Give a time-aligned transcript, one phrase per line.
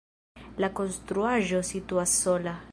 [0.63, 2.59] La konstruaĵo situas sola.